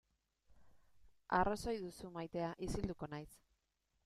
Arrazoi 1.41 1.75
duzu 1.83 2.11
maitea, 2.19 2.51
isilduko 2.71 3.15
naiz. 3.17 3.31